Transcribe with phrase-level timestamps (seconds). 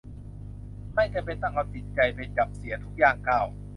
[0.95, 3.45] ไม่จำเป็นต้องเอาจิตใจไปจับเสียทุกย่างก้าว